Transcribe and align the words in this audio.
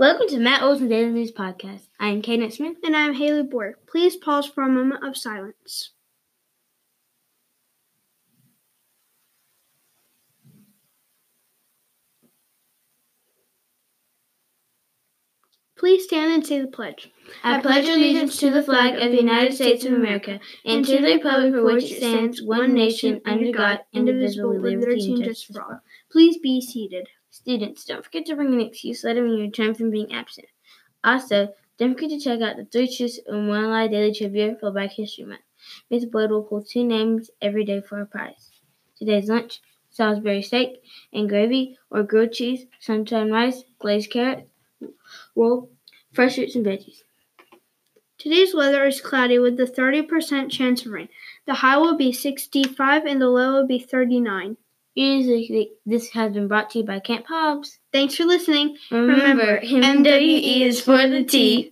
Welcome 0.00 0.28
to 0.28 0.38
Matt 0.38 0.62
Olson 0.62 0.88
Daily 0.88 1.10
News 1.10 1.30
Podcast. 1.30 1.88
I 1.98 2.08
am 2.08 2.22
Kaden 2.22 2.50
Smith. 2.50 2.78
And 2.82 2.96
I'm 2.96 3.12
Haley 3.12 3.42
Borg. 3.42 3.74
Please 3.86 4.16
pause 4.16 4.46
for 4.46 4.62
a 4.62 4.66
moment 4.66 5.04
of 5.04 5.14
silence. 5.14 5.90
Please 15.80 16.04
stand 16.04 16.30
and 16.30 16.46
say 16.46 16.60
the 16.60 16.66
pledge. 16.66 17.10
I 17.42 17.58
pledge 17.62 17.88
allegiance 17.88 18.36
to 18.36 18.50
the 18.50 18.62
flag 18.62 18.96
of 18.96 19.12
the 19.12 19.16
United 19.16 19.54
States 19.54 19.82
of 19.86 19.94
America 19.94 20.38
and 20.62 20.84
to 20.84 20.98
the 20.98 21.14
republic 21.14 21.54
for 21.54 21.64
which 21.64 21.90
it 21.90 21.96
stands, 21.96 22.42
one 22.42 22.74
nation, 22.74 23.22
under 23.24 23.50
God, 23.50 23.80
indivisible, 23.94 24.50
with 24.50 24.60
liberty 24.60 25.10
and 25.10 25.24
justice 25.24 25.44
for 25.44 25.62
all. 25.62 25.80
Please 26.12 26.36
be 26.36 26.60
seated. 26.60 27.08
Students, 27.30 27.86
don't 27.86 28.04
forget 28.04 28.26
to 28.26 28.36
bring 28.36 28.52
an 28.52 28.60
excuse 28.60 29.02
letter 29.04 29.22
when 29.22 29.32
you 29.32 29.44
return 29.44 29.72
from 29.72 29.90
being 29.90 30.12
absent. 30.12 30.48
Also, 31.02 31.54
don't 31.78 31.94
forget 31.94 32.10
to 32.10 32.20
check 32.20 32.42
out 32.42 32.58
the 32.58 32.66
Three 32.66 32.94
Truths 32.94 33.18
and 33.26 33.48
One 33.48 33.70
Lie 33.70 33.88
Daily 33.88 34.12
Trivia 34.12 34.58
for 34.60 34.70
Black 34.70 34.90
History 34.92 35.24
Month. 35.24 35.40
Miss 35.88 36.04
Boyd 36.04 36.30
will 36.30 36.42
pull 36.42 36.62
two 36.62 36.84
names 36.84 37.30
every 37.40 37.64
day 37.64 37.80
for 37.80 38.02
a 38.02 38.04
prize. 38.04 38.50
Today's 38.98 39.30
lunch, 39.30 39.62
Salisbury 39.88 40.42
steak 40.42 40.82
and 41.10 41.26
gravy 41.26 41.78
or 41.90 42.02
grilled 42.02 42.32
cheese, 42.32 42.66
sunshine 42.80 43.30
rice, 43.30 43.64
glazed 43.78 44.10
carrot, 44.10 44.49
roll, 45.34 45.70
fresh 46.12 46.36
fruits 46.36 46.56
and 46.56 46.66
veggies. 46.66 47.02
Today's 48.18 48.54
weather 48.54 48.84
is 48.84 49.00
cloudy 49.00 49.38
with 49.38 49.58
a 49.60 49.64
30% 49.64 50.50
chance 50.50 50.84
of 50.84 50.92
rain. 50.92 51.08
The 51.46 51.54
high 51.54 51.78
will 51.78 51.96
be 51.96 52.12
65 52.12 53.06
and 53.06 53.20
the 53.20 53.28
low 53.28 53.54
will 53.54 53.66
be 53.66 53.78
39. 53.78 54.56
Music, 54.96 55.70
this 55.86 56.10
has 56.10 56.32
been 56.32 56.46
brought 56.46 56.68
to 56.70 56.80
you 56.80 56.84
by 56.84 57.00
Camp 57.00 57.24
Hobbs. 57.26 57.78
Thanks 57.92 58.16
for 58.16 58.24
listening. 58.24 58.76
Remember, 58.90 59.60
MWE 59.60 60.60
is 60.60 60.80
for 60.80 61.08
the 61.08 61.24
T. 61.24 61.69